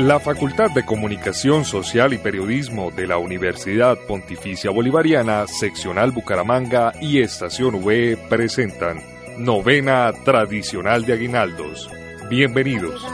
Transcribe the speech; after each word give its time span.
La 0.00 0.18
Facultad 0.18 0.70
de 0.70 0.82
Comunicación 0.82 1.66
Social 1.66 2.14
y 2.14 2.18
Periodismo 2.18 2.90
de 2.90 3.06
la 3.06 3.18
Universidad 3.18 3.98
Pontificia 4.08 4.70
Bolivariana, 4.70 5.46
Seccional 5.46 6.10
Bucaramanga 6.10 6.94
y 7.02 7.20
Estación 7.20 7.74
V 7.74 8.16
presentan 8.30 9.02
Novena 9.36 10.10
Tradicional 10.24 11.04
de 11.04 11.12
Aguinaldos. 11.12 11.90
Bienvenidos. 12.30 13.02
La 13.02 13.10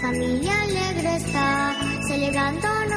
familia 0.00 0.62
alegre 0.62 1.16
está, 1.16 1.74
celebrando 2.06 2.68
en 2.84 2.92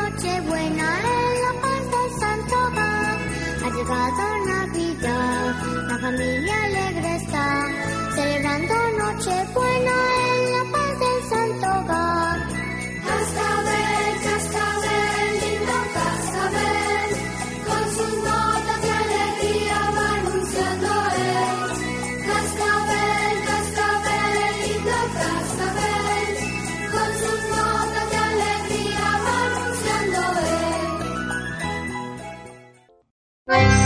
Venid, 33.52 33.81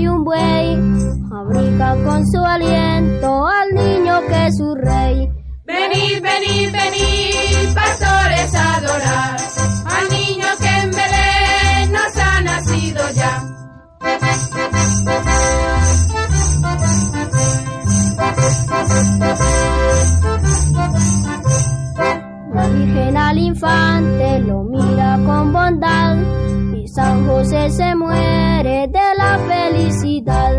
mula 0.00 0.02
y 0.02 0.08
un 0.08 0.24
buey 0.24 0.76
abrigan 1.32 2.04
con 2.04 2.26
su 2.26 2.44
aliento 2.44 3.46
al 3.46 3.74
niño 3.74 4.20
que 4.28 4.46
es 4.46 4.56
su 4.56 4.74
rey. 4.74 5.28
Venid, 5.64 6.22
venid, 6.22 6.72
venid, 6.72 7.74
pastores 7.74 8.54
a 8.54 8.76
adorar 8.76 9.36
al 9.84 10.08
niño 10.10 10.46
que 10.60 10.68
en 10.68 10.90
Belén 10.90 11.92
nos 11.92 12.16
ha 12.16 12.40
nacido 12.40 13.02
ya. 13.14 13.46
La 22.52 22.66
Virgen 22.68 23.16
al 23.16 23.38
infante 23.38 24.40
lo 24.40 24.64
mira 24.64 25.18
con 25.24 25.52
bondad 25.52 26.16
y 26.74 26.88
San 26.88 27.26
José 27.26 27.70
se 27.70 27.94
muere 27.94 28.88
de 28.88 28.99
la 29.30 29.38
felicidad. 29.38 30.52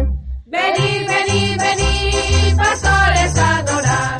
Venid, 0.45 1.01
venid, 1.13 1.57
venid, 1.65 2.57
pastores 2.57 3.37
a 3.37 3.57
adorar 3.57 4.17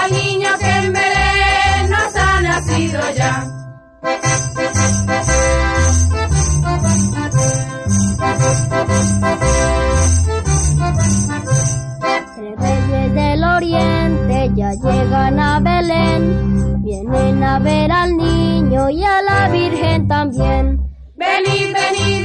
al 0.00 0.12
niño 0.12 0.48
que 0.60 0.70
en 0.70 0.92
Belén 0.92 1.90
nos 1.90 2.16
ha 2.16 2.40
nacido 2.40 3.00
ya. 3.16 3.34
Reyes 12.58 13.14
del 13.14 13.44
oriente 13.44 14.50
ya 14.54 14.72
llegan 14.72 15.40
a 15.40 15.60
Belén, 15.60 16.82
vienen 16.82 17.44
a 17.44 17.58
ver 17.58 17.92
al 17.92 18.16
niño 18.16 18.90
y 18.90 19.04
a 19.04 19.22
la 19.22 19.48
Virgen 19.48 20.08
también. 20.08 20.80
Venid, 21.16 21.74
venid, 21.74 22.21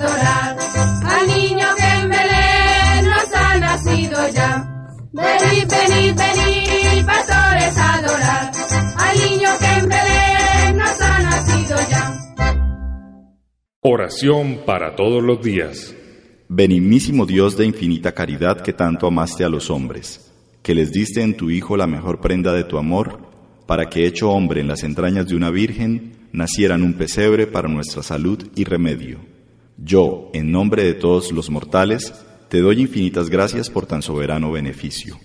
adorar 0.00 0.56
al 1.04 1.26
niño 1.26 1.66
que 1.76 2.00
en 2.00 2.08
Belén 2.08 3.04
nos 3.04 3.34
ha 3.34 3.58
nacido 3.58 4.18
ya. 4.32 4.96
Venid, 5.12 5.68
venid, 5.68 6.14
venid, 6.16 7.06
pastores 7.06 7.76
a 7.76 7.94
adorar 7.94 8.52
al 8.96 9.18
niño 9.18 9.48
que 9.58 9.66
en 9.66 9.88
Belén 9.88 10.76
nos 10.78 11.00
ha 11.00 11.18
nacido 11.20 11.76
ya. 11.90 12.16
Oración 13.82 14.60
para 14.64 14.94
todos 14.96 15.22
los 15.22 15.42
días. 15.42 15.94
Benignísimo 16.48 17.26
Dios 17.26 17.56
de 17.56 17.66
infinita 17.66 18.12
caridad 18.12 18.60
que 18.60 18.72
tanto 18.72 19.06
amaste 19.06 19.44
a 19.44 19.48
los 19.48 19.70
hombres, 19.70 20.32
que 20.62 20.74
les 20.74 20.92
diste 20.92 21.22
en 21.22 21.36
tu 21.36 21.50
Hijo 21.50 21.76
la 21.76 21.86
mejor 21.86 22.20
prenda 22.20 22.52
de 22.52 22.64
tu 22.64 22.76
amor, 22.76 23.20
para 23.66 23.88
que 23.88 24.06
hecho 24.06 24.30
hombre 24.30 24.60
en 24.60 24.68
las 24.68 24.82
entrañas 24.82 25.28
de 25.28 25.36
una 25.36 25.50
virgen, 25.50 26.28
naciera 26.32 26.74
en 26.74 26.82
un 26.82 26.94
pesebre 26.94 27.46
para 27.46 27.68
nuestra 27.68 28.02
salud 28.02 28.48
y 28.56 28.64
remedio. 28.64 29.39
Yo, 29.82 30.30
en 30.34 30.52
nombre 30.52 30.84
de 30.84 30.92
todos 30.92 31.32
los 31.32 31.48
mortales, 31.48 32.12
te 32.50 32.60
doy 32.60 32.82
infinitas 32.82 33.30
gracias 33.30 33.70
por 33.70 33.86
tan 33.86 34.02
soberano 34.02 34.52
beneficio. 34.52 35.18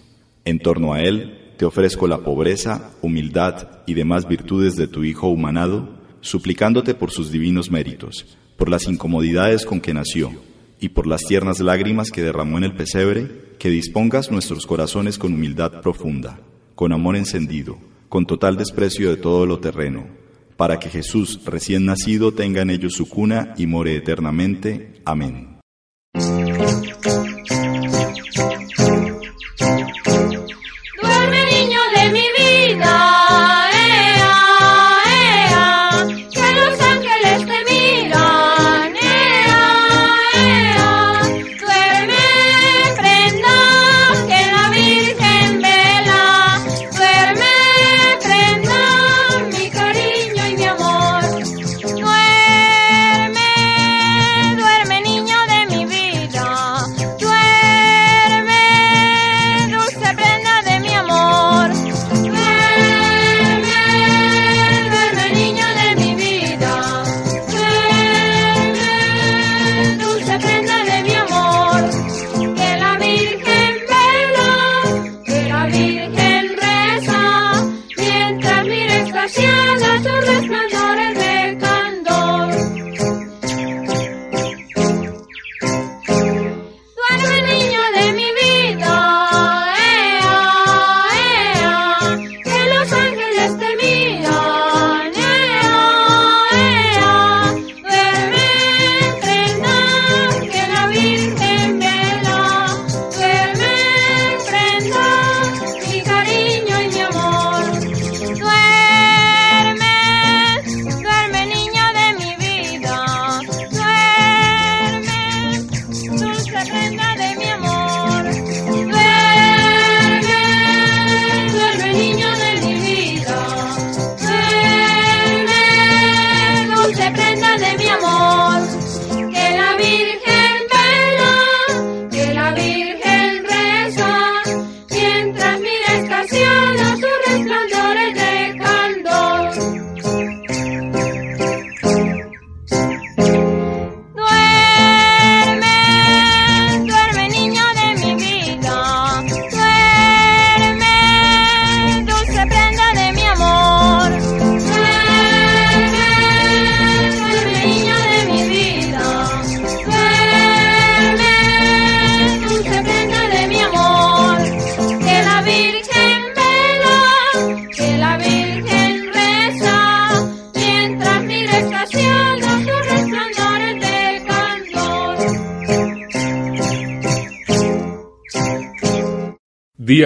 En 0.45 0.59
torno 0.59 0.93
a 0.93 1.01
él, 1.01 1.53
te 1.57 1.65
ofrezco 1.65 2.07
la 2.07 2.19
pobreza, 2.19 2.91
humildad 3.01 3.81
y 3.85 3.95
demás 3.95 4.29
virtudes 4.29 4.77
de 4.77 4.87
tu 4.87 5.03
Hijo 5.03 5.27
humanado, 5.27 5.89
suplicándote 6.21 6.93
por 6.93 7.11
sus 7.11 7.31
divinos 7.31 7.69
méritos, 7.69 8.37
por 8.55 8.69
las 8.69 8.87
incomodidades 8.87 9.65
con 9.65 9.81
que 9.81 9.93
nació, 9.93 10.31
y 10.79 10.89
por 10.89 11.05
las 11.05 11.23
tiernas 11.25 11.59
lágrimas 11.59 12.09
que 12.09 12.23
derramó 12.23 12.57
en 12.57 12.63
el 12.63 12.75
pesebre, 12.75 13.29
que 13.59 13.69
dispongas 13.69 14.31
nuestros 14.31 14.65
corazones 14.65 15.17
con 15.17 15.33
humildad 15.33 15.81
profunda, 15.81 16.39
con 16.75 16.93
amor 16.93 17.17
encendido, 17.17 17.77
con 18.07 18.25
total 18.25 18.55
desprecio 18.55 19.09
de 19.09 19.17
todo 19.17 19.45
lo 19.45 19.59
terreno, 19.59 20.07
para 20.57 20.79
que 20.79 20.89
Jesús 20.89 21.41
recién 21.45 21.85
nacido 21.85 22.33
tenga 22.33 22.61
en 22.61 22.69
ellos 22.69 22.93
su 22.93 23.07
cuna 23.07 23.53
y 23.57 23.67
more 23.67 23.95
eternamente. 23.95 25.01
Amén. 25.05 25.59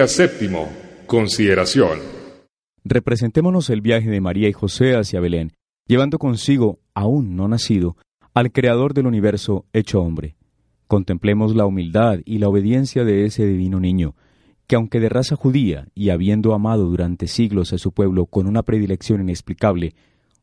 Séptimo. 0.08 0.68
Consideración. 1.06 1.98
Representémonos 2.84 3.68
el 3.70 3.80
viaje 3.80 4.08
de 4.08 4.20
María 4.20 4.48
y 4.48 4.52
José 4.52 4.96
hacia 4.96 5.20
Belén, 5.20 5.52
llevando 5.86 6.18
consigo, 6.18 6.78
aún 6.94 7.36
no 7.36 7.48
nacido, 7.48 7.96
al 8.32 8.52
Creador 8.52 8.94
del 8.94 9.06
universo 9.06 9.66
hecho 9.72 10.00
hombre. 10.00 10.36
Contemplemos 10.86 11.54
la 11.54 11.66
humildad 11.66 12.20
y 12.24 12.38
la 12.38 12.48
obediencia 12.48 13.04
de 13.04 13.24
ese 13.24 13.46
divino 13.46 13.80
niño, 13.80 14.14
que 14.66 14.76
aunque 14.76 15.00
de 15.00 15.08
raza 15.08 15.36
judía 15.36 15.88
y 15.94 16.10
habiendo 16.10 16.54
amado 16.54 16.86
durante 16.86 17.26
siglos 17.26 17.72
a 17.72 17.78
su 17.78 17.92
pueblo 17.92 18.26
con 18.26 18.46
una 18.46 18.62
predilección 18.62 19.20
inexplicable, 19.20 19.94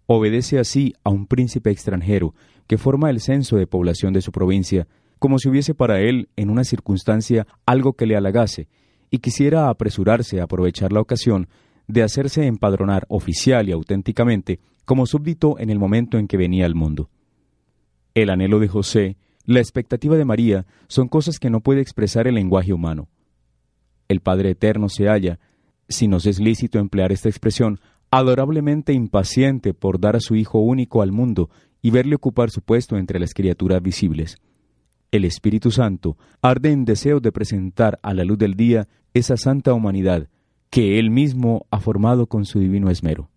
obedece 0.06 0.59
así 0.59 0.94
a 1.04 1.09
un 1.09 1.27
príncipe 1.27 1.71
extranjero 1.71 2.33
que 2.68 2.77
forma 2.77 3.09
el 3.09 3.21
censo 3.21 3.56
de 3.56 3.68
población 3.68 4.13
de 4.13 4.21
su 4.21 4.31
provincia, 4.31 4.88
como 5.19 5.39
si 5.39 5.50
hubiese 5.50 5.74
para 5.74 6.00
él 6.01 6.30
en 6.36 6.50
una 6.50 6.63
circunstancia 6.63 7.48
algo 7.65 7.94
que 7.94 8.06
le 8.06 8.15
halagase, 8.15 8.68
y 9.09 9.19
quisiera 9.19 9.69
apresurarse 9.69 10.39
a 10.39 10.44
aprovechar 10.44 10.92
la 10.92 11.01
ocasión 11.01 11.48
de 11.88 12.04
hacerse 12.04 12.45
empadronar 12.45 13.06
oficial 13.09 13.69
y 13.69 13.71
auténticamente 13.71 14.59
como 14.86 15.06
súbdito 15.06 15.59
en 15.59 15.69
el 15.69 15.80
momento 15.80 16.18
en 16.18 16.27
que 16.27 16.38
venía 16.38 16.65
al 16.65 16.75
mundo. 16.75 17.09
El 18.13 18.30
anhelo 18.30 18.59
de 18.59 18.68
José, 18.68 19.18
la 19.45 19.59
expectativa 19.59 20.18
de 20.18 20.25
María, 20.25 20.65
son 20.88 21.07
cosas 21.07 21.39
que 21.39 21.50
no 21.50 21.62
puede 21.62 21.81
expresar 21.81 22.27
el 22.27 22.36
lenguaje 22.36 22.74
humano. 22.74 23.07
El 24.07 24.21
Padre 24.21 24.51
Eterno 24.51 24.89
se 24.89 25.07
halla, 25.07 25.39
si 25.89 26.07
nos 26.07 26.25
es 26.25 26.39
lícito 26.39 26.80
emplear 26.80 27.12
esta 27.12 27.30
expresión, 27.30 27.80
adorablemente 28.12 28.94
impaciente 28.94 29.74
por 29.74 30.00
dar 30.00 30.15
a 30.15 30.21
su 30.21 30.36
Hijo 30.36 30.59
único 30.59 31.01
al 31.01 31.12
mundo 31.12 31.50
y 31.81 31.92
verle 31.92 32.15
ocupar 32.15 32.50
su 32.50 32.62
puesto 32.62 32.98
entre 32.98 33.19
las 33.19 33.33
criaturas 33.33 33.81
visibles. 33.81 34.38
El 35.12 35.25
Espíritu 35.25 35.71
Santo 35.71 36.18
arde 36.42 36.71
en 36.71 36.86
deseo 36.86 37.19
de 37.19 37.31
presentar 37.31 38.00
a 38.01 38.13
la 38.13 38.24
luz 38.24 38.38
del 38.38 38.56
día 38.56 38.88
esa 39.13 39.38
santa 39.38 39.74
humanidad 39.74 40.27
que 40.69 41.00
Él 41.00 41.12
mismo 41.12 41.65
ha 41.71 41.80
formado 41.80 42.27
con 42.27 42.45
su 42.45 42.59
divino 42.59 42.89
esmero. 42.89 43.30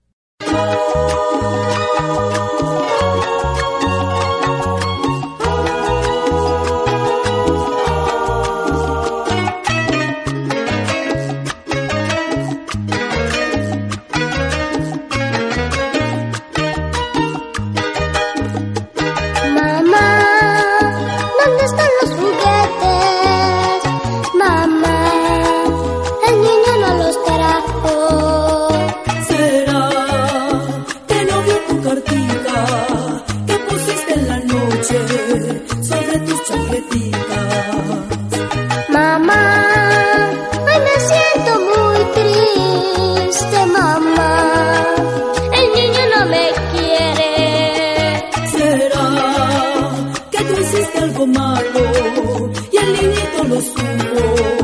algo 51.03 51.27
malo 51.27 51.81
y 52.73 52.77
el 52.77 52.93
niñito 52.93 53.45
lo 53.49 53.61
supo. 53.61 54.60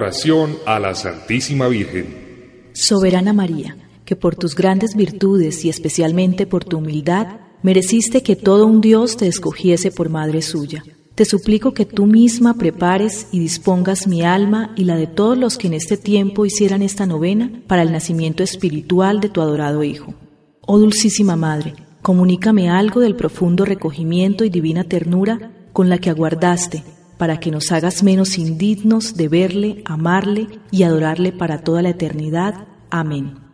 Oración 0.00 0.56
a 0.64 0.78
la 0.78 0.94
Santísima 0.94 1.68
Virgen. 1.68 2.70
Soberana 2.72 3.34
María, 3.34 3.76
que 4.06 4.16
por 4.16 4.34
tus 4.34 4.54
grandes 4.54 4.96
virtudes 4.96 5.62
y 5.66 5.68
especialmente 5.68 6.46
por 6.46 6.64
tu 6.64 6.78
humildad, 6.78 7.40
mereciste 7.62 8.22
que 8.22 8.34
todo 8.34 8.66
un 8.66 8.80
Dios 8.80 9.18
te 9.18 9.26
escogiese 9.26 9.90
por 9.90 10.08
madre 10.08 10.40
suya. 10.40 10.82
Te 11.14 11.26
suplico 11.26 11.74
que 11.74 11.84
tú 11.84 12.06
misma 12.06 12.54
prepares 12.54 13.26
y 13.30 13.40
dispongas 13.40 14.06
mi 14.06 14.22
alma 14.22 14.72
y 14.74 14.84
la 14.84 14.96
de 14.96 15.06
todos 15.06 15.36
los 15.36 15.58
que 15.58 15.66
en 15.66 15.74
este 15.74 15.98
tiempo 15.98 16.46
hicieran 16.46 16.80
esta 16.80 17.04
novena 17.04 17.60
para 17.66 17.82
el 17.82 17.92
nacimiento 17.92 18.42
espiritual 18.42 19.20
de 19.20 19.28
tu 19.28 19.42
adorado 19.42 19.84
Hijo. 19.84 20.14
Oh 20.62 20.78
Dulcísima 20.78 21.36
Madre, 21.36 21.74
comunícame 22.00 22.70
algo 22.70 23.00
del 23.00 23.16
profundo 23.16 23.66
recogimiento 23.66 24.46
y 24.46 24.48
divina 24.48 24.84
ternura 24.84 25.52
con 25.74 25.90
la 25.90 25.98
que 25.98 26.08
aguardaste 26.08 26.84
para 27.20 27.38
que 27.38 27.50
nos 27.50 27.70
hagas 27.70 28.02
menos 28.02 28.38
indignos 28.38 29.14
de 29.14 29.28
verle, 29.28 29.82
amarle 29.84 30.46
y 30.70 30.84
adorarle 30.84 31.32
para 31.32 31.58
toda 31.58 31.82
la 31.82 31.90
eternidad. 31.90 32.66
Amén. 32.88 33.49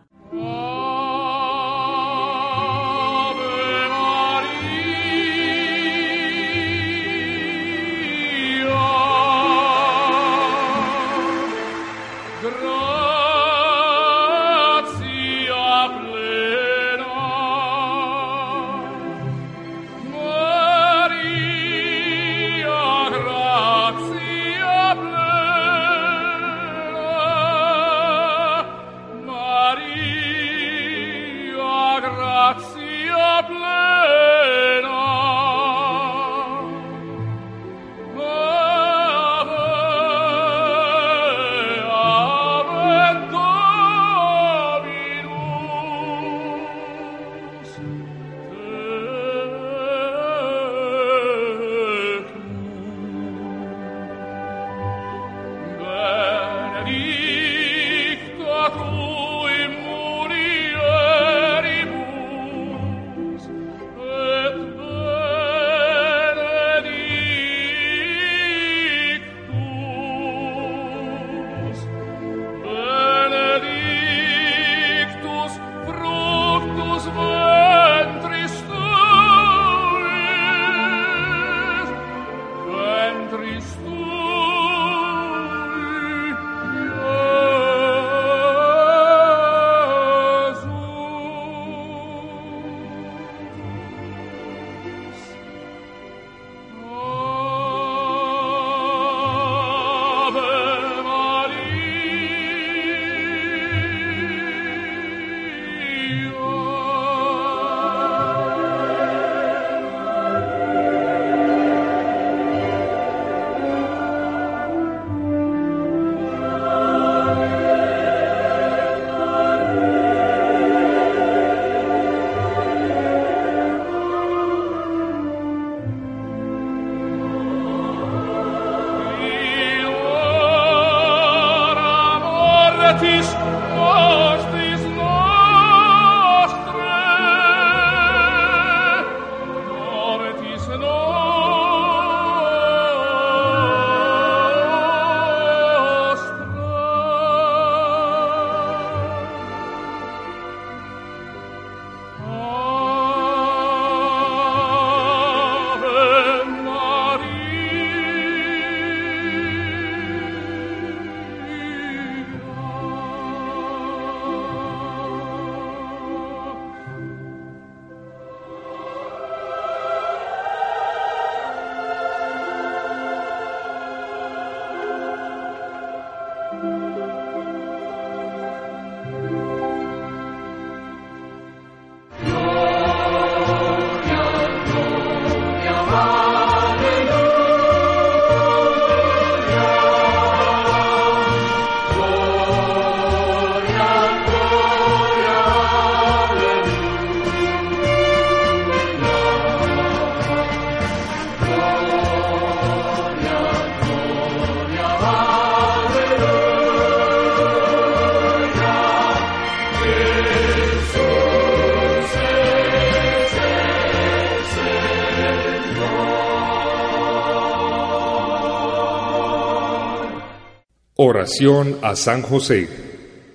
Oración 220.99 221.77
a 221.83 221.95
San 221.95 222.23
José. 222.23 222.71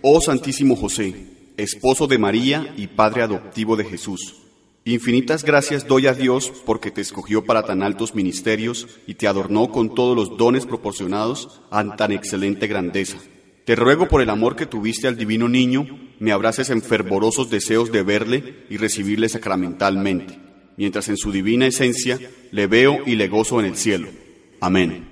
Oh 0.02 0.20
Santísimo 0.20 0.76
José, 0.76 1.14
esposo 1.58 2.08
de 2.08 2.18
María 2.18 2.74
y 2.76 2.88
padre 2.88 3.22
adoptivo 3.22 3.76
de 3.76 3.86
Jesús, 3.86 4.38
infinitas 4.84 5.44
gracias 5.44 5.86
doy 5.86 6.08
a 6.08 6.16
Dios 6.16 6.52
porque 6.66 6.90
te 6.90 7.02
escogió 7.02 7.46
para 7.46 7.62
tan 7.62 7.84
altos 7.84 8.16
ministerios 8.16 8.88
y 9.06 9.14
te 9.14 9.28
adornó 9.28 9.70
con 9.70 9.94
todos 9.94 10.16
los 10.16 10.40
dones 10.40 10.66
proporcionados 10.66 11.62
a 11.70 11.96
tan 11.96 12.12
excelente 12.14 12.66
grandeza. 12.66 13.18
Te 13.64 13.76
ruego 13.76 14.08
por 14.08 14.24
el 14.24 14.32
amor 14.32 14.56
que 14.56 14.66
tuviste 14.66 15.08
al 15.08 15.16
divino 15.16 15.48
niño, 15.48 15.86
me 16.18 16.32
abraces 16.32 16.72
en 16.72 16.82
fervorosos 16.82 17.52
deseos 17.52 17.92
de 17.92 18.02
verle 18.02 18.66
y 18.72 18.78
recibirle 18.78 19.30
sacramentalmente, 19.30 20.40
mientras 20.78 21.10
en 21.10 21.18
su 21.18 21.32
divina 21.32 21.68
esencia 21.68 22.18
le 22.50 22.66
veo 22.66 23.02
y 23.06 23.18
le 23.18 23.28
gozo 23.28 23.60
en 23.60 23.68
el 23.68 23.78
cielo. 23.78 24.08
Amén. 24.60 25.11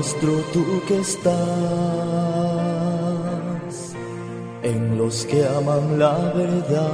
Nuestro 0.00 0.32
tú 0.54 0.64
que 0.88 0.96
estás 1.00 1.34
en 4.62 4.96
los 4.96 5.26
que 5.26 5.46
aman 5.46 5.98
la 5.98 6.16
verdad. 6.34 6.88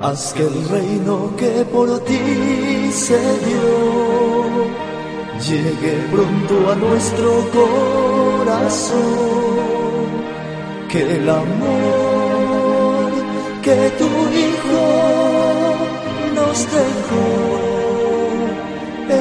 Haz 0.00 0.32
que 0.32 0.44
el 0.44 0.68
reino 0.70 1.36
que 1.36 1.52
por 1.74 1.88
ti 2.08 2.90
se 2.90 3.20
dio 3.46 3.68
llegue 5.48 5.94
pronto 6.10 6.54
a 6.72 6.74
nuestro 6.86 7.30
corazón. 7.58 9.02
Que 10.90 11.00
el 11.16 11.28
amor 11.28 13.10
que 13.66 13.78
tu 14.00 14.10
Hijo 14.40 14.84
nos 16.34 16.56
dejó 16.78 17.41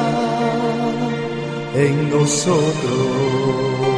en 1.75 2.11
nosotros. 2.11 3.94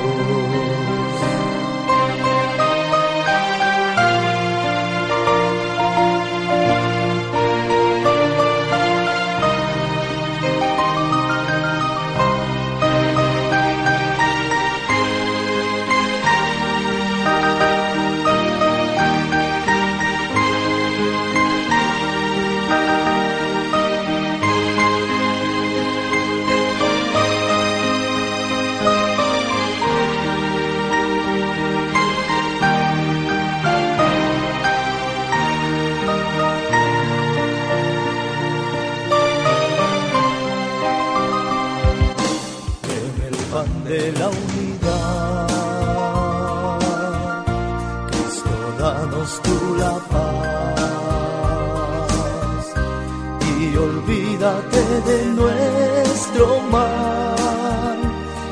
Nuestro 55.25 56.61
mal 56.71 57.99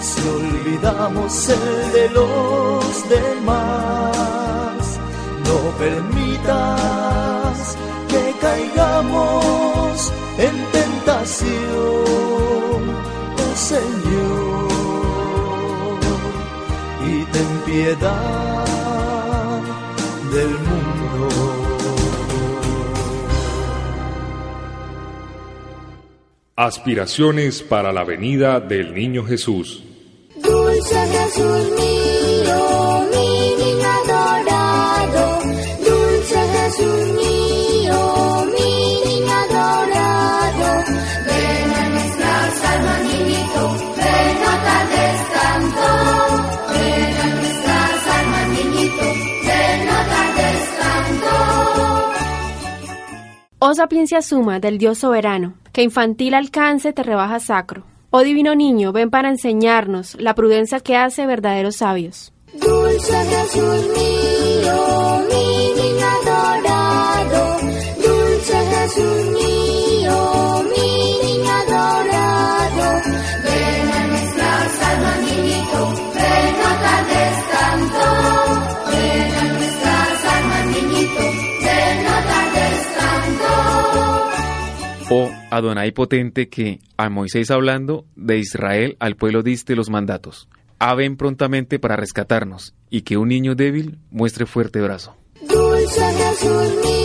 si 0.01 0.29
olvidamos 0.29 1.49
el 1.49 1.93
de 1.93 2.09
los 2.11 3.09
demás 3.09 4.83
no 5.47 5.59
permitas 5.79 7.57
que 8.09 8.23
caigamos 8.41 10.13
en 10.39 10.55
tentación 10.73 11.55
oh 13.43 13.55
Señor 13.57 14.65
y 17.07 17.25
ten 17.33 17.51
piedad 17.67 18.65
del 20.33 20.51
mundo. 20.51 20.84
Aspiraciones 26.57 27.65
para 27.65 27.93
la 27.93 28.05
venida 28.05 28.61
del 28.61 28.95
Niño 28.95 29.25
Jesús. 29.25 29.83
Sapiencia 53.75 54.23
suma 54.23 54.61
del 54.61 54.79
Dios 54.79 54.99
soberano, 54.99 55.55
que 55.73 55.83
infantil 55.83 56.35
alcance 56.35 56.93
te 56.93 57.03
rebaja 57.03 57.41
sacro. 57.41 57.85
Oh 58.11 58.21
divino 58.21 58.55
niño, 58.55 58.93
ven 58.93 59.11
para 59.11 59.29
enseñarnos 59.29 60.17
la 60.21 60.35
prudencia 60.35 60.79
que 60.79 60.97
hace 60.97 61.27
verdaderos 61.27 61.77
sabios. 61.77 62.33
Dulce 62.53 63.13
Jesús 63.13 63.89
mío, 63.97 65.25
mi. 65.29 65.55
Dulce 68.03 68.55
Jesús 68.55 69.25
mío, 69.27 69.34
Adonai 85.57 85.93
potente 85.93 86.49
que, 86.49 86.81
a 86.97 87.09
Moisés 87.09 87.51
hablando, 87.51 88.07
de 88.17 88.39
Israel 88.39 88.97
al 88.99 89.17
pueblo 89.17 89.43
diste 89.43 89.77
los 89.77 89.89
mandatos. 89.89 90.49
Ah, 90.79 90.95
ven 90.95 91.17
prontamente 91.17 91.79
para 91.79 91.97
rescatarnos, 91.97 92.75
y 92.91 93.03
que 93.03 93.17
un 93.17 93.29
niño 93.29 93.55
débil 93.55 93.99
muestre 94.11 94.47
fuerte 94.47 94.81
brazo. 94.81 95.17
Dulce 95.41 96.01
Jesús 96.01 96.75
mi. 96.85 97.05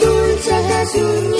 Dulce 0.00 0.54
Jesús 0.68 1.33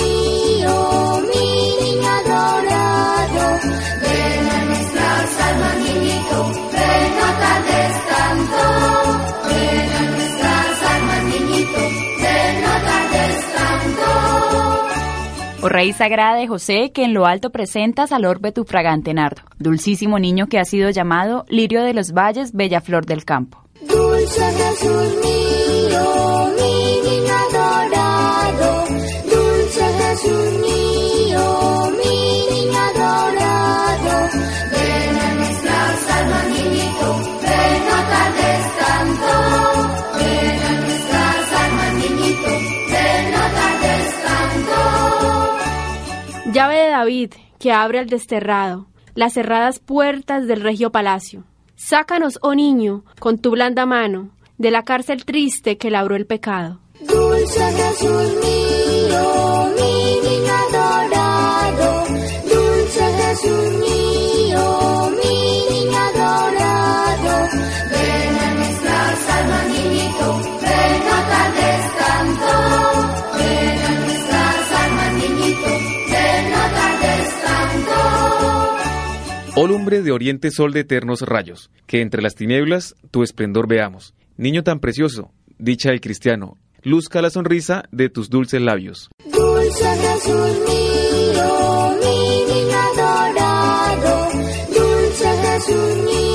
Oh 15.66 15.68
Rey 15.70 15.94
sagrada 15.94 16.36
de 16.36 16.46
José, 16.46 16.92
que 16.92 17.04
en 17.04 17.14
lo 17.14 17.24
alto 17.24 17.48
presentas 17.48 18.12
al 18.12 18.26
orbe 18.26 18.52
tu 18.52 18.66
fragante 18.66 19.14
nardo, 19.14 19.40
dulcísimo 19.58 20.18
niño 20.18 20.46
que 20.46 20.58
ha 20.58 20.66
sido 20.66 20.90
llamado 20.90 21.46
lirio 21.48 21.82
de 21.82 21.94
los 21.94 22.12
valles, 22.12 22.52
bella 22.52 22.82
flor 22.82 23.06
del 23.06 23.24
campo. 23.24 23.64
Dulce 23.80 24.44
Jesús 24.44 25.14
mío, 25.24 26.52
mi. 26.58 26.84
Dulce 29.30 29.84
Jesús 29.84 30.52
mío, 30.60 30.83
David, 46.96 47.32
que 47.58 47.72
abre 47.72 47.98
al 47.98 48.06
desterrado 48.06 48.86
las 49.14 49.32
cerradas 49.32 49.80
puertas 49.80 50.46
del 50.46 50.60
regio 50.60 50.90
palacio. 50.90 51.44
Sácanos, 51.74 52.38
oh 52.42 52.54
niño, 52.54 53.04
con 53.18 53.38
tu 53.38 53.50
blanda 53.50 53.84
mano, 53.84 54.30
de 54.58 54.70
la 54.70 54.84
cárcel 54.84 55.24
triste 55.24 55.76
que 55.76 55.90
labró 55.90 56.14
el 56.14 56.26
pecado. 56.26 56.80
Dulce 57.00 57.60
mío, 58.40 59.63
Oh 79.56 79.68
lumbre 79.68 80.02
de 80.02 80.10
oriente 80.10 80.50
sol 80.50 80.72
de 80.72 80.80
eternos 80.80 81.22
rayos, 81.22 81.70
que 81.86 82.00
entre 82.00 82.20
las 82.20 82.34
tinieblas 82.34 82.96
tu 83.12 83.22
esplendor 83.22 83.68
veamos. 83.68 84.12
Niño 84.36 84.64
tan 84.64 84.80
precioso, 84.80 85.30
dicha 85.58 85.90
del 85.90 86.00
cristiano, 86.00 86.58
luzca 86.82 87.22
la 87.22 87.30
sonrisa 87.30 87.84
de 87.92 88.08
tus 88.08 88.30
dulces 88.30 88.60
labios. 88.60 89.10
Dulce 89.24 89.84
Jesús 89.84 90.58
mío, 90.66 91.96
mi 92.02 92.52
niño 92.52 92.78
adorado. 92.96 94.28
Dulce 94.74 95.36
Jesús 95.44 95.96
mío, 96.04 96.33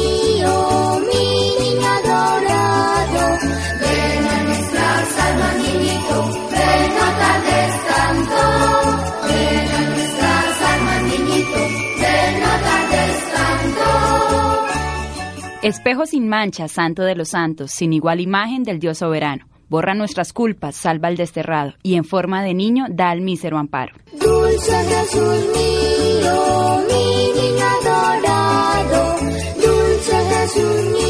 Espejo 15.62 16.06
sin 16.06 16.30
mancha, 16.30 16.70
santo 16.70 17.04
de 17.04 17.16
los 17.16 17.32
santos, 17.32 17.72
sin 17.72 17.92
igual 17.92 18.22
imagen 18.22 18.64
del 18.64 18.80
Dios 18.80 19.00
soberano. 19.00 19.46
Borra 19.68 19.94
nuestras 19.94 20.32
culpas, 20.32 20.74
salva 20.78 21.10
al 21.10 21.18
desterrado, 21.18 21.74
y 21.84 21.96
en 21.96 22.06
forma 22.06 22.42
de 22.42 22.54
niño 22.54 22.86
da 22.90 23.10
al 23.10 23.20
mísero 23.20 23.58
amparo. 23.58 23.94
Dulce 24.14 24.72
Jesús 24.72 25.46
mío, 25.54 26.82
mi 26.88 27.42
niño 27.42 27.66
adorado. 27.82 29.18
Dulce 29.56 30.16
Jesús 30.30 31.09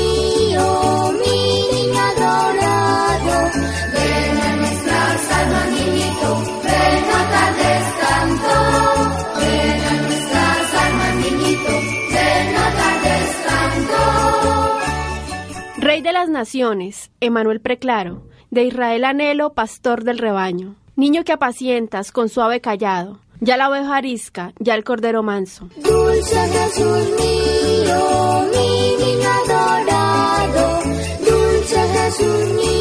naciones, 16.28 17.12
Emanuel 17.22 17.62
Preclaro, 17.62 18.24
de 18.50 18.64
Israel 18.64 19.06
anhelo, 19.06 19.54
pastor 19.54 20.04
del 20.04 20.18
rebaño. 20.18 20.76
Niño 20.96 21.24
que 21.24 21.32
apacientas 21.32 22.12
con 22.12 22.28
suave 22.28 22.60
callado, 22.60 23.20
ya 23.40 23.56
la 23.56 23.70
oveja 23.70 23.96
arisca, 23.96 24.54
ya 24.60 24.76
el 24.76 24.84
cordero 24.84 25.24
manso. 25.24 25.70
Dulce 25.78 26.40
Jesús 26.50 27.10
mío, 27.22 28.50
mi 28.52 29.06
niño 29.06 29.30
adorado. 29.46 30.82
Dulce 31.20 31.88
Jesús 31.94 32.79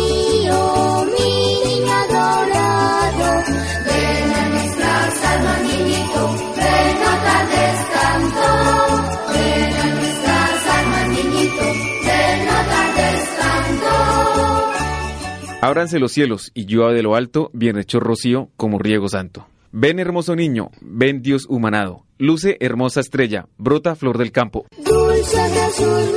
Ábranse 15.60 15.98
los 15.98 16.12
cielos, 16.12 16.52
y 16.54 16.66
llueva 16.66 16.92
de 16.92 17.02
lo 17.02 17.16
alto, 17.16 17.50
bien 17.52 17.78
hecho 17.78 17.98
rocío, 17.98 18.48
como 18.56 18.78
riego 18.78 19.08
santo. 19.08 19.48
Ven 19.72 19.98
hermoso 19.98 20.36
niño, 20.36 20.70
ven 20.80 21.20
Dios 21.20 21.46
humanado, 21.48 22.04
luce 22.16 22.56
hermosa 22.60 23.00
estrella, 23.00 23.48
brota 23.58 23.96
flor 23.96 24.18
del 24.18 24.30
campo. 24.30 24.66
Dulce 24.84 25.36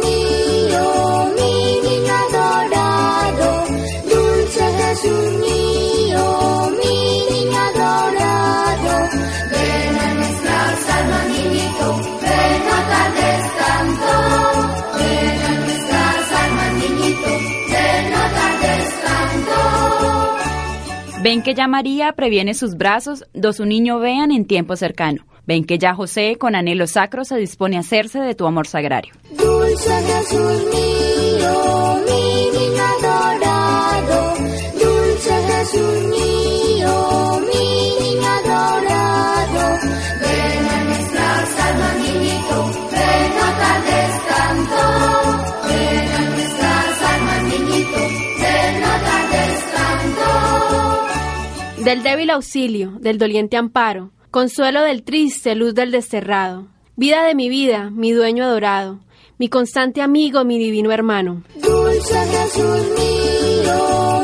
mío, 0.04 1.11
Ven 21.24 21.44
que 21.44 21.54
ya 21.54 21.68
María 21.68 22.14
previene 22.14 22.56
sus 22.56 22.76
brazos, 22.76 23.26
do 23.34 23.54
su 23.54 23.66
niño 23.66 24.00
vean 24.00 24.32
en 24.32 24.46
tiempo 24.46 24.76
cercano. 24.76 25.28
Ven 25.46 25.66
que 25.66 25.78
ya 25.78 25.94
José, 25.94 26.38
con 26.40 26.56
anhelo 26.56 26.88
sacro, 26.88 27.26
se 27.26 27.38
dispone 27.38 27.78
a 27.78 27.82
hacerse 27.82 28.20
de 28.20 28.34
tu 28.34 28.48
amor 28.48 28.66
sagrario. 28.66 29.14
Dulce 29.38 29.94
Jesús 30.08 30.64
mío, 30.74 31.81
Del 51.92 52.04
débil 52.04 52.30
auxilio, 52.30 52.94
del 53.02 53.18
doliente 53.18 53.58
amparo, 53.58 54.12
consuelo 54.32 54.82
del 54.82 55.04
triste, 55.04 55.56
luz 55.56 55.76
del 55.76 55.92
desterrado, 55.92 56.70
vida 56.96 57.26
de 57.26 57.36
mi 57.36 57.50
vida, 57.50 57.90
mi 57.90 58.14
dueño 58.14 58.46
adorado, 58.46 59.02
mi 59.38 59.50
constante 59.50 60.02
amigo, 60.02 60.46
mi 60.46 60.58
divino 60.58 60.94
hermano. 60.94 61.44
Dulce 61.56 62.18
Jesús 62.28 62.88
mío, 62.98 64.24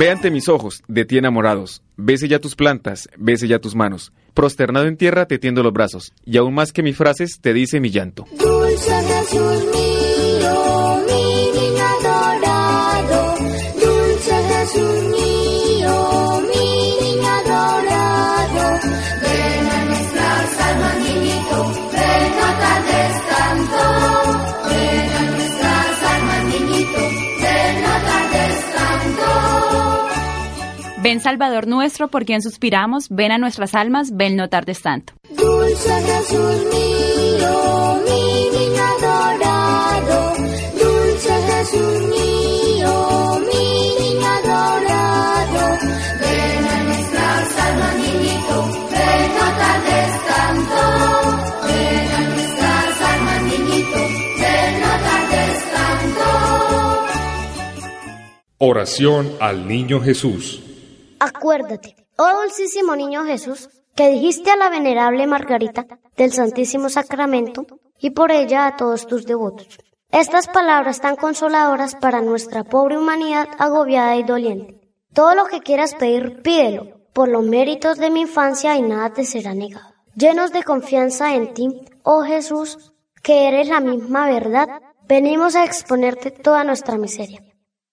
Ve 0.00 0.08
ante 0.08 0.30
mis 0.30 0.48
ojos, 0.48 0.82
de 0.88 1.04
ti 1.04 1.18
enamorados. 1.18 1.82
Bese 1.98 2.26
ya 2.26 2.38
tus 2.38 2.56
plantas, 2.56 3.10
bese 3.18 3.46
ya 3.48 3.58
tus 3.58 3.74
manos. 3.74 4.14
Prosternado 4.32 4.86
en 4.86 4.96
tierra 4.96 5.26
te 5.26 5.38
tiendo 5.38 5.62
los 5.62 5.74
brazos, 5.74 6.14
y 6.24 6.38
aún 6.38 6.54
más 6.54 6.72
que 6.72 6.82
mis 6.82 6.96
frases 6.96 7.38
te 7.42 7.52
dice 7.52 7.80
mi 7.80 7.90
llanto. 7.90 8.24
Ven 31.02 31.20
Salvador 31.20 31.66
nuestro, 31.66 32.08
por 32.08 32.26
quien 32.26 32.42
suspiramos, 32.42 33.08
ven 33.08 33.32
a 33.32 33.38
nuestras 33.38 33.74
almas, 33.74 34.14
ven 34.14 34.36
no 34.36 34.50
tardes 34.50 34.82
tanto. 34.82 35.14
Dulce 35.30 35.88
Jesús 35.88 36.66
mío, 36.74 38.02
mi 38.04 38.50
niño 38.58 38.82
adorado. 38.84 40.34
Dulce 40.78 41.32
Jesús 41.48 42.02
mío, 42.02 43.40
mi 43.50 43.94
niño 43.98 44.26
adorado. 44.26 45.78
Ven 46.20 46.64
a 46.66 46.84
nuestras 46.84 47.58
almas, 47.58 47.96
niñito, 47.96 48.56
ven 48.92 49.30
no 49.38 49.48
tardes 49.56 50.12
tanto. 50.28 50.80
Ven 51.66 52.10
a 52.12 52.20
nuestras 52.28 53.00
almas, 53.00 53.42
niñito, 53.44 54.00
ven 54.38 54.80
no 54.82 54.92
tardes 55.08 55.56
tanto. 55.72 56.24
Oración 58.58 59.32
al 59.40 59.66
Niño 59.66 59.98
Jesús. 60.02 60.69
Acuérdate, 61.22 61.96
oh 62.16 62.40
dulcísimo 62.40 62.96
niño 62.96 63.24
Jesús, 63.26 63.68
que 63.94 64.08
dijiste 64.08 64.50
a 64.50 64.56
la 64.56 64.70
venerable 64.70 65.26
Margarita 65.26 65.86
del 66.16 66.32
Santísimo 66.32 66.88
Sacramento 66.88 67.66
y 67.98 68.10
por 68.10 68.32
ella 68.32 68.66
a 68.66 68.76
todos 68.76 69.06
tus 69.06 69.26
devotos. 69.26 69.78
Estas 70.10 70.48
palabras 70.48 71.02
tan 71.02 71.16
consoladoras 71.16 71.94
para 71.94 72.22
nuestra 72.22 72.64
pobre 72.64 72.96
humanidad 72.96 73.48
agobiada 73.58 74.16
y 74.16 74.22
doliente. 74.22 74.80
Todo 75.12 75.34
lo 75.34 75.44
que 75.44 75.60
quieras 75.60 75.94
pedir, 75.94 76.40
pídelo, 76.40 77.02
por 77.12 77.28
los 77.28 77.44
méritos 77.44 77.98
de 77.98 78.08
mi 78.08 78.22
infancia 78.22 78.78
y 78.78 78.82
nada 78.82 79.12
te 79.12 79.24
será 79.24 79.52
negado. 79.52 79.92
Llenos 80.14 80.52
de 80.52 80.62
confianza 80.62 81.34
en 81.34 81.52
ti, 81.52 81.68
oh 82.02 82.22
Jesús, 82.22 82.94
que 83.22 83.46
eres 83.46 83.68
la 83.68 83.80
misma 83.80 84.26
verdad, 84.26 84.80
venimos 85.06 85.54
a 85.54 85.66
exponerte 85.66 86.30
toda 86.30 86.64
nuestra 86.64 86.96
miseria. 86.96 87.42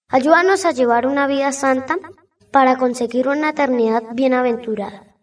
Ayúdanos 0.08 0.64
a 0.64 0.72
llevar 0.72 1.06
una 1.06 1.28
vida 1.28 1.52
santa 1.52 1.98
para 2.52 2.78
conseguir 2.78 3.28
una 3.28 3.50
eternidad 3.50 4.04
bienaventurada. 4.14 5.16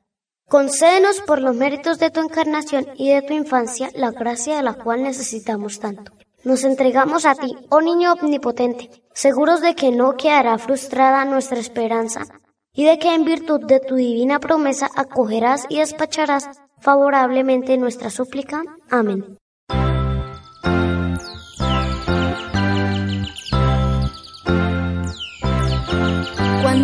Concédenos 0.49 1.21
por 1.23 1.41
los 1.41 1.57
méritos 1.57 1.99
de 1.99 2.11
tu 2.11 2.21
encarnación 2.21 2.87
y 2.97 3.11
de 3.11 3.23
tu 3.23 3.33
infancia 3.33 3.91
la 3.95 4.11
gracia 4.11 4.57
de 4.57 4.63
la 4.63 4.75
cual 4.75 5.03
necesitamos 5.03 5.81
tanto. 5.81 6.13
Nos 6.45 6.65
entregamos 6.65 7.25
a 7.25 7.35
ti, 7.35 7.57
oh 7.71 7.81
niño 7.81 8.13
omnipotente, 8.13 8.91
seguros 9.15 9.63
de 9.63 9.75
que 9.75 9.91
no 9.91 10.17
quedará 10.17 10.59
frustrada 10.59 11.25
nuestra 11.25 11.59
esperanza 11.59 12.25
y 12.75 12.85
de 12.85 12.99
que 12.99 13.15
en 13.15 13.25
virtud 13.25 13.61
de 13.67 13.81
tu 13.81 13.95
divina 13.95 14.41
promesa 14.41 14.91
acogerás 14.95 15.65
y 15.71 15.79
despacharás 15.79 16.51
favorablemente 16.81 17.79
nuestra 17.79 18.11
súplica. 18.11 18.63
Amén. 18.91 19.39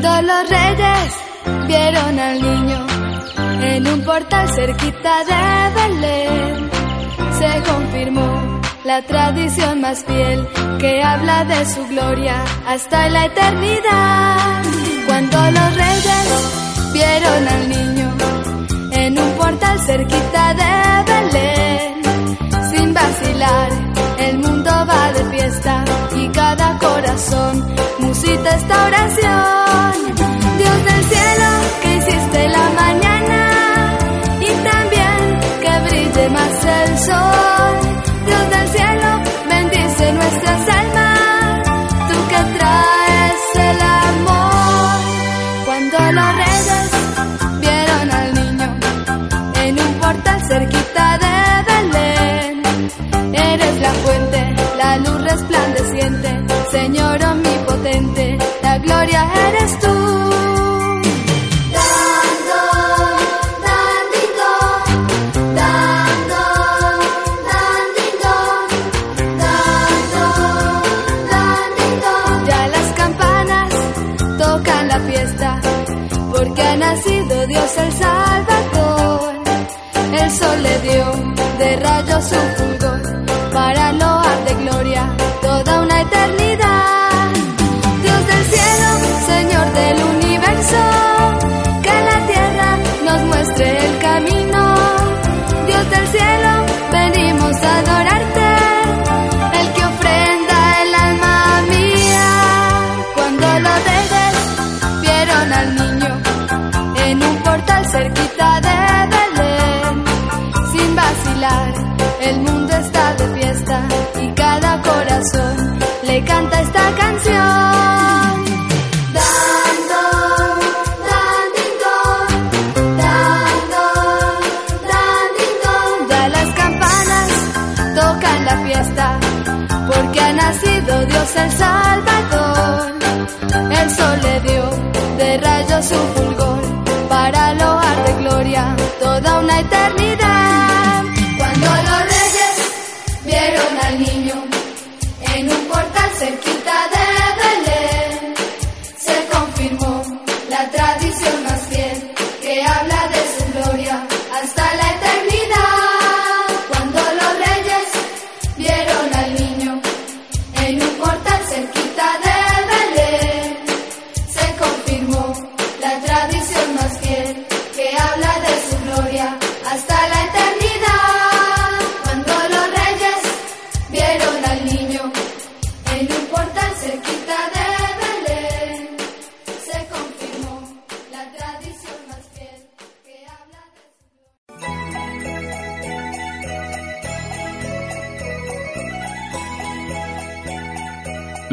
Cuando 0.03 0.33
los 0.33 0.49
reyes 0.49 1.15
vieron 1.67 2.19
al 2.19 2.41
niño 2.41 2.87
en 3.61 3.87
un 3.87 4.01
portal 4.03 4.49
cerquita 4.49 5.25
de 5.25 5.75
Belén, 5.75 6.71
se 7.39 7.71
confirmó 7.71 8.61
la 8.85 9.03
tradición 9.03 9.83
más 9.83 10.03
fiel 10.07 10.49
que 10.79 11.03
habla 11.03 11.45
de 11.45 11.67
su 11.67 11.87
gloria 11.89 12.43
hasta 12.67 13.11
la 13.11 13.27
eternidad. 13.27 14.63
Cuando 15.07 15.39
los 15.51 15.77
reyes 15.77 16.93
vieron 16.95 17.49
al 17.49 17.69
niño 17.69 18.17
en 18.93 19.19
un 19.19 19.33
portal 19.33 19.81
cerquita 19.81 20.55
de 20.55 21.13
Belén, 21.13 21.20
cada 26.57 26.79
corazón 26.79 27.65
musita 28.01 28.51
esta 28.57 28.87
oración. 28.87 30.30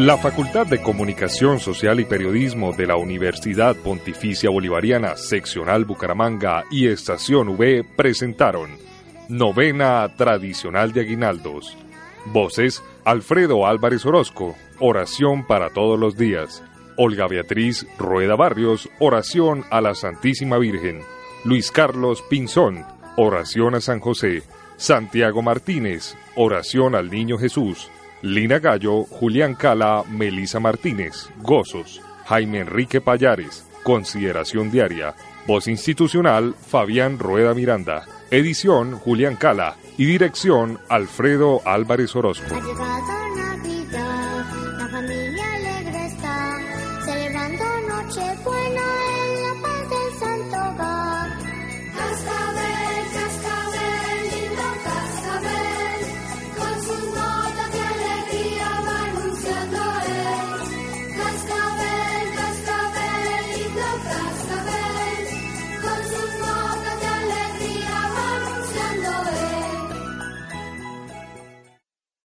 La 0.08 0.18
Facultad 0.18 0.66
de 0.66 0.82
Comunicación 0.82 1.60
Social 1.60 2.00
y 2.00 2.06
Periodismo 2.06 2.72
de 2.72 2.88
la 2.88 2.96
Universidad 2.96 3.76
Pontificia 3.76 4.50
Bolivariana 4.50 5.18
Seccional 5.18 5.84
Bucaramanga 5.84 6.64
y 6.72 6.88
Estación 6.88 7.50
V 7.50 7.84
presentaron 7.98 8.70
Novena 9.28 10.08
Tradicional 10.16 10.94
de 10.94 11.02
Aguinaldos. 11.02 11.78
Voces 12.28 12.82
Alfredo 13.04 13.68
Álvarez 13.68 14.06
Orozco, 14.06 14.56
Oración 14.80 15.46
para 15.46 15.72
todos 15.72 16.00
los 16.00 16.16
días. 16.16 16.64
Olga 16.96 17.28
Beatriz 17.28 17.86
Rueda 18.00 18.38
Barrios, 18.38 18.88
Oración 19.00 19.66
a 19.72 19.82
la 19.82 19.94
Santísima 19.94 20.58
Virgen. 20.58 21.02
Luis 21.44 21.70
Carlos 21.70 22.24
Pinzón, 22.30 22.86
Oración 23.18 23.76
a 23.76 23.82
San 23.82 24.00
José. 24.00 24.44
Santiago 24.78 25.42
Martínez, 25.42 26.16
Oración 26.38 26.96
al 26.96 27.12
Niño 27.12 27.38
Jesús. 27.38 27.92
Lina 28.22 28.60
Gallo, 28.60 29.04
Julián 29.04 29.56
Cala, 29.56 30.04
Melisa 30.10 30.60
Martínez, 30.60 31.30
Gozos, 31.38 32.02
Jaime 32.26 32.60
Enrique 32.60 33.02
Payares, 33.02 33.66
Consideración 33.84 34.72
Diaria, 34.72 35.16
Voz 35.46 35.68
Institucional, 35.68 36.56
Fabián 36.56 37.20
Rueda 37.20 37.54
Miranda, 37.54 38.06
Edición, 38.32 38.98
Julián 38.98 39.36
Cala 39.36 39.76
y 39.98 40.06
Dirección, 40.06 40.80
Alfredo 40.90 41.62
Álvarez 41.66 42.16
Orozco. 42.16 42.56